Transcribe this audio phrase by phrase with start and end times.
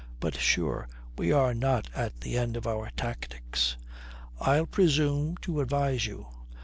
[0.19, 3.77] But sure, we are not at the end of our tactics.
[4.39, 6.25] I'll presume to advise you.